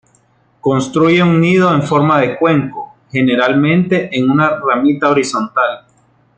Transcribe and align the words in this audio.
Construye 0.61 1.21
un 1.21 1.39
nido 1.39 1.71
en 1.75 1.83
forma 1.83 2.21
de 2.21 2.35
cuenco, 2.39 2.95
generalmente 3.11 4.09
en 4.17 4.31
una 4.31 4.55
ramita 4.59 5.09
horizontal. 5.11 5.85